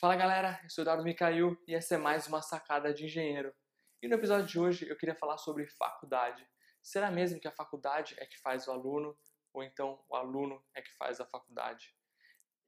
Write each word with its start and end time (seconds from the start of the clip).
Fala 0.00 0.14
galera, 0.14 0.60
eu 0.62 0.70
sou 0.70 0.82
Eduardo 0.82 1.02
Micail 1.02 1.60
e 1.66 1.74
essa 1.74 1.96
é 1.96 1.98
mais 1.98 2.28
uma 2.28 2.40
sacada 2.40 2.94
de 2.94 3.06
engenheiro. 3.06 3.52
E 4.00 4.06
no 4.06 4.14
episódio 4.14 4.46
de 4.46 4.56
hoje 4.56 4.88
eu 4.88 4.96
queria 4.96 5.16
falar 5.16 5.38
sobre 5.38 5.66
faculdade. 5.66 6.48
Será 6.80 7.10
mesmo 7.10 7.40
que 7.40 7.48
a 7.48 7.52
faculdade 7.52 8.14
é 8.16 8.24
que 8.24 8.38
faz 8.38 8.68
o 8.68 8.70
aluno 8.70 9.18
ou 9.52 9.60
então 9.60 10.00
o 10.08 10.14
aluno 10.14 10.64
é 10.72 10.80
que 10.80 10.94
faz 10.94 11.20
a 11.20 11.26
faculdade? 11.26 11.92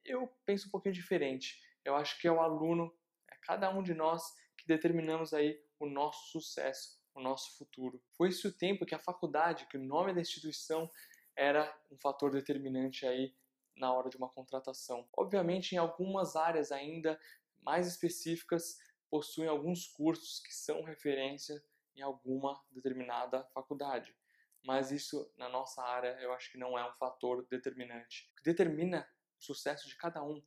Eu 0.03 0.27
penso 0.45 0.67
um 0.67 0.71
pouquinho 0.71 0.93
diferente. 0.93 1.57
Eu 1.85 1.95
acho 1.95 2.19
que 2.19 2.27
é 2.27 2.31
o 2.33 2.41
aluno, 2.41 2.93
é 3.31 3.37
cada 3.43 3.69
um 3.69 3.81
de 3.81 3.93
nós 3.93 4.21
que 4.57 4.67
determinamos 4.67 5.33
aí 5.33 5.57
o 5.79 5.85
nosso 5.85 6.33
sucesso, 6.33 6.99
o 7.15 7.21
nosso 7.21 7.57
futuro. 7.57 8.03
Foi 8.17 8.27
esse 8.27 8.45
o 8.45 8.51
tempo 8.51 8.85
que 8.85 8.93
a 8.93 8.99
faculdade, 8.99 9.67
que 9.67 9.77
o 9.77 9.81
nome 9.81 10.13
da 10.13 10.19
instituição 10.19 10.91
era 11.33 11.73
um 11.89 11.97
fator 11.97 12.29
determinante 12.29 13.05
aí 13.05 13.33
na 13.75 13.93
hora 13.93 14.09
de 14.09 14.17
uma 14.17 14.29
contratação. 14.29 15.07
Obviamente, 15.15 15.73
em 15.73 15.77
algumas 15.77 16.35
áreas 16.35 16.71
ainda 16.71 17.19
mais 17.61 17.87
específicas, 17.87 18.77
possuem 19.09 19.47
alguns 19.47 19.87
cursos 19.87 20.39
que 20.39 20.53
são 20.53 20.83
referência 20.83 21.63
em 21.95 22.01
alguma 22.01 22.59
determinada 22.71 23.43
faculdade. 23.53 24.15
Mas 24.63 24.91
isso, 24.91 25.31
na 25.37 25.49
nossa 25.49 25.81
área, 25.83 26.17
eu 26.21 26.31
acho 26.33 26.51
que 26.51 26.57
não 26.57 26.77
é 26.77 26.87
um 26.87 26.93
fator 26.93 27.45
determinante. 27.47 28.29
O 28.31 28.35
que 28.37 28.43
determina 28.43 29.07
o 29.39 29.43
sucesso 29.43 29.87
de 29.87 29.97
cada 29.97 30.23
um 30.23 30.37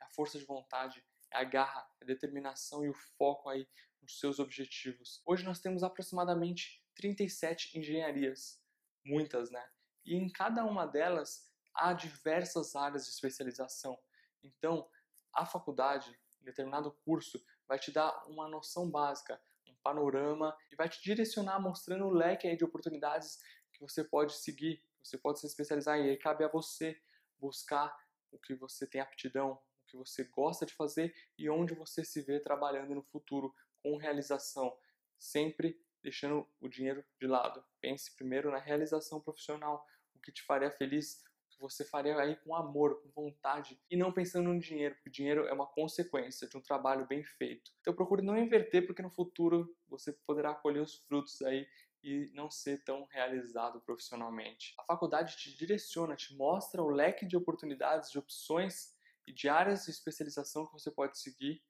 é 0.00 0.04
a 0.04 0.10
força 0.10 0.38
de 0.38 0.44
vontade, 0.44 1.04
é 1.32 1.38
a 1.38 1.44
garra, 1.44 1.88
é 2.00 2.04
a 2.04 2.06
determinação 2.06 2.84
e 2.84 2.88
o 2.88 2.94
foco 3.16 3.48
aí 3.48 3.68
nos 4.02 4.18
seus 4.18 4.38
objetivos. 4.38 5.22
Hoje 5.24 5.44
nós 5.44 5.60
temos 5.60 5.82
aproximadamente 5.82 6.84
37 6.94 7.78
engenharias, 7.78 8.60
muitas, 9.04 9.50
né? 9.50 9.66
E 10.04 10.16
em 10.16 10.28
cada 10.30 10.64
uma 10.64 10.86
delas 10.86 11.49
há 11.74 11.92
diversas 11.92 12.74
áreas 12.74 13.04
de 13.04 13.10
especialização. 13.10 13.98
Então, 14.42 14.88
a 15.32 15.46
faculdade, 15.46 16.18
em 16.40 16.44
determinado 16.44 16.92
curso, 17.04 17.42
vai 17.66 17.78
te 17.78 17.92
dar 17.92 18.24
uma 18.26 18.48
noção 18.48 18.90
básica, 18.90 19.40
um 19.68 19.74
panorama 19.82 20.56
e 20.70 20.76
vai 20.76 20.88
te 20.88 21.00
direcionar 21.02 21.60
mostrando 21.60 22.06
o 22.06 22.10
leque 22.10 22.54
de 22.56 22.64
oportunidades 22.64 23.38
que 23.72 23.80
você 23.80 24.02
pode 24.02 24.34
seguir, 24.34 24.84
você 25.02 25.16
pode 25.16 25.40
se 25.40 25.46
especializar 25.46 25.98
e 25.98 26.10
aí 26.10 26.16
cabe 26.16 26.44
a 26.44 26.48
você 26.48 27.00
buscar 27.38 27.96
o 28.30 28.38
que 28.38 28.54
você 28.54 28.86
tem 28.86 29.00
aptidão, 29.00 29.52
o 29.52 29.86
que 29.86 29.96
você 29.96 30.24
gosta 30.24 30.66
de 30.66 30.74
fazer 30.74 31.14
e 31.38 31.48
onde 31.48 31.74
você 31.74 32.04
se 32.04 32.20
vê 32.22 32.38
trabalhando 32.38 32.94
no 32.94 33.02
futuro 33.02 33.54
com 33.82 33.96
realização, 33.96 34.76
sempre 35.18 35.80
deixando 36.02 36.48
o 36.60 36.68
dinheiro 36.68 37.04
de 37.18 37.26
lado. 37.26 37.64
Pense 37.80 38.14
primeiro 38.14 38.50
na 38.50 38.58
realização 38.58 39.20
profissional, 39.20 39.86
o 40.14 40.18
que 40.20 40.32
te 40.32 40.42
faria 40.42 40.70
feliz, 40.70 41.22
você 41.60 41.84
faria 41.84 42.18
aí 42.18 42.34
com 42.36 42.54
amor, 42.54 43.02
com 43.02 43.10
vontade 43.10 43.78
e 43.90 43.96
não 43.96 44.10
pensando 44.10 44.48
no 44.52 44.58
dinheiro, 44.58 44.94
porque 44.94 45.10
o 45.10 45.12
dinheiro 45.12 45.46
é 45.46 45.52
uma 45.52 45.66
consequência 45.66 46.48
de 46.48 46.56
um 46.56 46.60
trabalho 46.60 47.06
bem 47.06 47.22
feito. 47.22 47.70
Então 47.80 47.94
procure 47.94 48.22
não 48.22 48.36
inverter, 48.36 48.86
porque 48.86 49.02
no 49.02 49.10
futuro 49.10 49.76
você 49.86 50.12
poderá 50.26 50.54
colher 50.54 50.82
os 50.82 50.94
frutos 50.94 51.40
aí 51.42 51.68
e 52.02 52.30
não 52.32 52.50
ser 52.50 52.82
tão 52.82 53.04
realizado 53.10 53.78
profissionalmente. 53.82 54.74
A 54.78 54.84
faculdade 54.84 55.36
te 55.36 55.54
direciona, 55.54 56.16
te 56.16 56.34
mostra 56.34 56.82
o 56.82 56.88
leque 56.88 57.26
de 57.26 57.36
oportunidades, 57.36 58.10
de 58.10 58.18
opções 58.18 58.94
e 59.26 59.32
de 59.32 59.48
áreas 59.48 59.84
de 59.84 59.90
especialização 59.90 60.66
que 60.66 60.72
você 60.72 60.90
pode 60.90 61.18
seguir, 61.18 61.62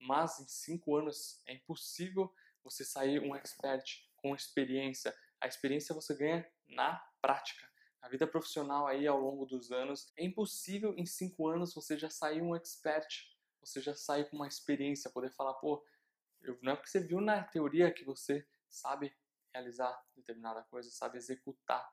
mas 0.00 0.40
em 0.40 0.48
cinco 0.48 0.96
anos 0.96 1.40
é 1.46 1.54
impossível 1.54 2.34
você 2.64 2.84
sair 2.84 3.20
um 3.20 3.34
expert 3.34 4.04
com 4.16 4.34
experiência. 4.34 5.14
A 5.40 5.46
experiência 5.46 5.94
você 5.94 6.16
ganha 6.16 6.44
na 6.66 6.96
prática 7.22 7.75
a 8.06 8.08
vida 8.08 8.24
profissional 8.24 8.86
aí 8.86 9.04
ao 9.04 9.20
longo 9.20 9.44
dos 9.44 9.72
anos, 9.72 10.12
é 10.16 10.24
impossível 10.24 10.94
em 10.96 11.04
cinco 11.04 11.48
anos 11.48 11.74
você 11.74 11.98
já 11.98 12.08
sair 12.08 12.40
um 12.40 12.54
expert, 12.54 13.08
você 13.60 13.82
já 13.82 13.96
sair 13.96 14.30
com 14.30 14.36
uma 14.36 14.46
experiência, 14.46 15.10
poder 15.10 15.32
falar, 15.32 15.54
pô, 15.54 15.84
eu, 16.40 16.56
não 16.62 16.72
é 16.72 16.76
porque 16.76 16.88
você 16.88 17.00
viu 17.00 17.20
na 17.20 17.42
teoria 17.42 17.92
que 17.92 18.04
você 18.04 18.46
sabe 18.68 19.12
realizar 19.52 20.00
determinada 20.14 20.62
coisa, 20.62 20.88
sabe 20.88 21.18
executar. 21.18 21.84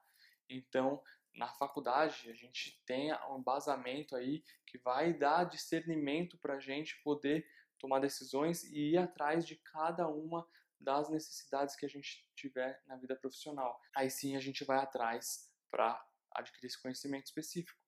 Então, 0.48 1.02
na 1.34 1.48
faculdade, 1.56 2.30
a 2.30 2.34
gente 2.34 2.80
tem 2.86 3.12
um 3.32 3.40
embasamento 3.40 4.16
aí 4.16 4.44
que 4.68 4.78
vai 4.78 5.14
dar 5.14 5.46
discernimento 5.46 6.38
para 6.38 6.56
a 6.56 6.60
gente 6.60 7.02
poder 7.02 7.44
tomar 7.80 8.00
decisões 8.00 8.64
e 8.66 8.92
ir 8.92 8.98
atrás 9.00 9.48
de 9.48 9.56
cada 9.56 10.08
uma 10.08 10.48
das 10.80 11.10
necessidades 11.10 11.76
que 11.76 11.88
a 11.88 11.90
gente 11.90 12.30
tiver 12.36 12.84
na 12.86 12.98
vida 12.98 13.16
profissional. 13.16 13.82
Aí 13.96 14.12
sim 14.12 14.36
a 14.36 14.40
gente 14.40 14.64
vai 14.64 14.78
atrás 14.78 15.52
para 15.74 16.00
adquirir 16.36 16.68
esse 16.68 16.80
conhecimento 16.80 17.26
específico. 17.26 17.80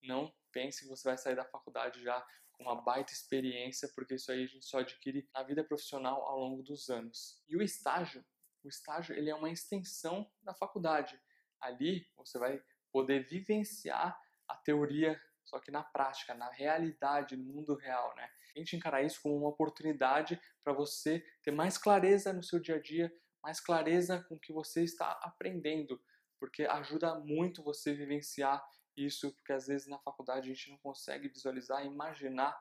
Não 0.00 0.32
pense 0.52 0.84
que 0.84 0.88
você 0.88 1.08
vai 1.08 1.18
sair 1.18 1.34
da 1.34 1.44
faculdade 1.44 2.00
já 2.00 2.24
com 2.52 2.62
uma 2.62 2.80
baita 2.80 3.12
experiência, 3.12 3.90
porque 3.92 4.14
isso 4.14 4.30
aí 4.30 4.44
a 4.44 4.46
gente 4.46 4.64
só 4.64 4.78
adquire 4.78 5.28
na 5.34 5.42
vida 5.42 5.64
profissional 5.64 6.22
ao 6.22 6.38
longo 6.38 6.62
dos 6.62 6.88
anos. 6.88 7.42
E 7.48 7.56
o 7.56 7.62
estágio, 7.62 8.24
o 8.62 8.68
estágio 8.68 9.16
ele 9.16 9.30
é 9.30 9.34
uma 9.34 9.50
extensão 9.50 10.30
da 10.44 10.54
faculdade. 10.54 11.20
Ali 11.60 12.06
você 12.16 12.38
vai 12.38 12.62
poder 12.92 13.26
vivenciar 13.26 14.16
a 14.46 14.54
teoria, 14.54 15.20
só 15.44 15.58
que 15.58 15.72
na 15.72 15.82
prática, 15.82 16.34
na 16.34 16.50
realidade, 16.50 17.36
no 17.36 17.52
mundo 17.52 17.74
real, 17.74 18.14
né? 18.14 18.30
A 18.54 18.58
gente 18.60 18.76
encarar 18.76 19.02
isso 19.02 19.20
como 19.20 19.36
uma 19.36 19.48
oportunidade 19.48 20.40
para 20.62 20.72
você 20.72 21.26
ter 21.42 21.50
mais 21.50 21.76
clareza 21.76 22.32
no 22.32 22.44
seu 22.44 22.60
dia 22.60 22.76
a 22.76 22.80
dia, 22.80 23.12
mais 23.42 23.58
clareza 23.58 24.22
com 24.28 24.36
o 24.36 24.40
que 24.40 24.52
você 24.52 24.84
está 24.84 25.10
aprendendo, 25.22 26.00
porque 26.44 26.64
ajuda 26.64 27.14
muito 27.20 27.62
você 27.62 27.94
vivenciar 27.94 28.62
isso, 28.94 29.32
porque 29.32 29.50
às 29.50 29.66
vezes 29.66 29.86
na 29.86 29.98
faculdade 29.98 30.50
a 30.50 30.54
gente 30.54 30.68
não 30.68 30.76
consegue 30.76 31.26
visualizar 31.26 31.82
e 31.82 31.88
imaginar 31.88 32.54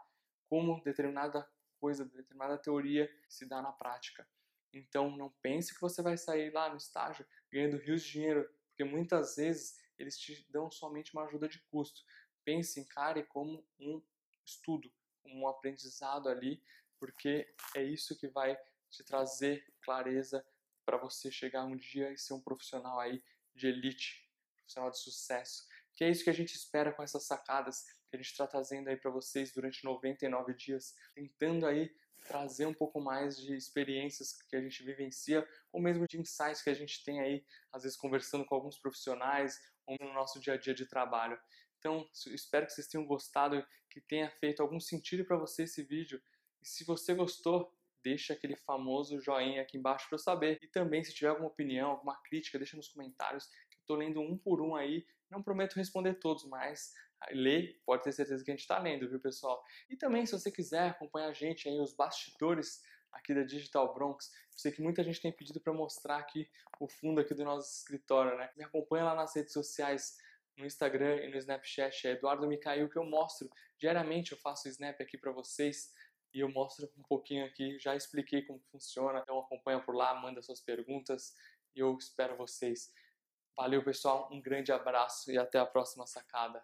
como 0.47 0.81
determinada 0.85 1.45
coisa, 1.81 2.05
determinada 2.05 2.57
teoria 2.57 3.13
se 3.27 3.45
dá 3.45 3.61
na 3.61 3.73
prática. 3.73 4.25
Então 4.71 5.17
não 5.17 5.29
pense 5.41 5.73
que 5.73 5.81
você 5.81 6.01
vai 6.01 6.16
sair 6.16 6.49
lá 6.53 6.69
no 6.69 6.77
estágio 6.77 7.25
ganhando 7.51 7.75
rios 7.75 8.01
de 8.03 8.13
dinheiro, 8.13 8.49
porque 8.69 8.85
muitas 8.85 9.35
vezes 9.35 9.77
eles 10.00 10.17
te 10.17 10.50
dão 10.50 10.71
somente 10.71 11.11
uma 11.13 11.25
ajuda 11.25 11.50
de 11.50 11.59
custo. 11.63 12.05
Pense, 12.45 12.79
encare 12.79 13.23
como 13.23 13.67
um 13.77 14.01
estudo, 14.45 14.89
como 15.21 15.41
um 15.41 15.47
aprendizado 15.50 16.29
ali, 16.29 16.63
porque 16.97 17.53
é 17.75 17.83
isso 17.83 18.17
que 18.17 18.29
vai 18.29 18.57
te 18.89 19.03
trazer 19.03 19.61
clareza 19.81 20.41
para 20.85 20.95
você 20.95 21.29
chegar 21.29 21.65
um 21.65 21.75
dia 21.75 22.13
e 22.13 22.17
ser 22.17 22.33
um 22.33 22.41
profissional 22.41 22.97
aí 22.97 23.21
de 23.56 23.68
elite, 23.68 24.30
profissional 24.56 24.91
de 24.91 25.00
sucesso. 25.00 25.64
Que 25.96 26.03
é 26.03 26.09
isso 26.09 26.24
que 26.24 26.30
a 26.30 26.34
gente 26.34 26.56
espera 26.56 26.91
com 26.91 27.03
essas 27.03 27.25
sacadas 27.25 27.84
que 28.09 28.16
a 28.16 28.18
gente 28.18 28.31
está 28.31 28.47
trazendo 28.47 28.90
aí 28.90 28.97
para 28.97 29.12
vocês 29.12 29.52
durante 29.52 29.84
99 29.84 30.53
dias, 30.53 30.94
tentando 31.16 31.66
aí 31.66 31.92
trazer 32.24 32.66
um 32.66 32.74
pouco 32.74 33.02
mais 33.02 33.38
de 33.38 33.56
experiências 33.56 34.34
que 34.50 34.56
a 34.56 34.62
gente 34.62 34.84
vivencia, 34.84 35.47
ou 35.72 35.81
mesmo 35.81 36.08
de 36.08 36.19
insights 36.19 36.62
que 36.62 36.69
a 36.69 36.74
gente 36.74 37.03
tem 37.03 37.19
aí, 37.19 37.46
às 37.72 37.84
vezes 37.84 37.97
conversando 37.97 38.46
com 38.46 38.56
alguns 38.56 38.78
profissionais, 38.78 39.59
ou 39.86 39.97
no 40.00 40.13
nosso 40.13 40.40
dia 40.40 40.53
a 40.53 40.58
dia 40.58 40.74
de 40.74 40.86
trabalho. 40.86 41.40
Então, 41.80 42.08
espero 42.28 42.66
que 42.66 42.72
vocês 42.72 42.88
tenham 42.88 43.06
gostado, 43.06 43.66
que 43.90 44.00
tenha 44.00 44.30
feito 44.40 44.62
algum 44.62 44.80
sentido 44.80 45.25
para 45.25 45.38
você 45.38 45.63
esse 45.63 45.84
vídeo. 45.84 46.22
E 46.62 46.68
se 46.68 46.86
você 46.86 47.13
gostou, 47.13 47.75
deixa 48.03 48.34
aquele 48.34 48.56
famoso 48.56 49.19
joinha 49.22 49.62
aqui 49.62 49.78
embaixo 49.78 50.08
para 50.09 50.16
eu 50.16 50.19
saber. 50.19 50.59
E 50.62 50.68
também, 50.68 51.03
se 51.03 51.14
tiver 51.14 51.30
alguma 51.30 51.47
opinião, 51.47 51.91
alguma 51.91 52.16
crítica, 52.24 52.58
deixa 52.58 52.75
nos 52.75 52.90
comentários, 52.90 53.46
que 53.69 53.78
eu 53.78 53.81
estou 53.81 53.96
lendo 53.96 54.22
um 54.22 54.38
por 54.38 54.62
um 54.62 54.75
aí. 54.75 55.06
Não 55.30 55.41
prometo 55.41 55.75
responder 55.75 56.16
todos, 56.16 56.46
mas 56.46 56.94
ler, 57.31 57.81
pode 57.86 58.03
ter 58.03 58.12
certeza 58.12 58.44
que 58.44 58.52
a 58.52 58.53
gente 58.53 58.62
está 58.62 58.78
lendo, 58.80 59.09
viu, 59.09 59.19
pessoal? 59.19 59.63
E 59.90 59.96
também, 59.96 60.25
se 60.25 60.34
você 60.34 60.52
quiser 60.52 60.90
acompanhar 60.90 61.30
a 61.30 61.34
gente 61.34 61.68
aí, 61.69 61.80
os 61.80 61.96
bastidores 61.96 62.81
aqui 63.12 63.34
da 63.34 63.44
Digital 63.44 63.94
Bronx, 63.94 64.31
eu 64.34 64.59
sei 64.59 64.72
que 64.72 64.81
muita 64.81 65.03
gente 65.03 65.22
tem 65.22 65.31
pedido 65.31 65.59
para 65.62 65.72
mostrar 65.72 66.18
aqui 66.18 66.50
o 66.80 66.88
fundo 66.88 67.22
aqui 67.22 67.34
do 67.34 67.44
nosso 67.44 67.78
escritório, 67.78 68.38
né? 68.38 68.50
Me 68.58 68.63
acompanha 68.63 69.06
lá 69.06 69.16
nas 69.16 69.36
redes 69.36 69.53
sociais, 69.53 70.18
no 70.58 70.66
Instagram 70.66 71.24
e 71.24 71.30
no 71.30 71.38
Snapchat, 71.38 72.08
é 72.08 72.12
Eduardo 72.12 72.47
Micael, 72.47 72.90
que 72.90 72.97
eu 72.97 73.06
mostro. 73.06 73.50
Diariamente 73.80 74.34
eu 74.34 74.38
faço 74.38 74.68
Snap 74.68 75.00
aqui 75.02 75.18
para 75.18 75.31
vocês, 75.31 75.94
e 76.33 76.39
eu 76.39 76.50
mostro 76.50 76.91
um 76.97 77.03
pouquinho 77.03 77.45
aqui, 77.45 77.77
já 77.80 77.95
expliquei 77.95 78.41
como 78.41 78.59
funciona, 78.71 79.19
então 79.19 79.39
acompanha 79.39 79.80
por 79.80 79.95
lá, 79.95 80.15
manda 80.15 80.41
suas 80.41 80.59
perguntas 80.59 81.33
e 81.75 81.80
eu 81.80 81.95
espero 81.97 82.35
vocês. 82.35 82.91
Valeu 83.56 83.83
pessoal, 83.83 84.30
um 84.31 84.41
grande 84.41 84.71
abraço 84.71 85.31
e 85.31 85.38
até 85.38 85.59
a 85.59 85.65
próxima 85.65 86.07
sacada. 86.07 86.63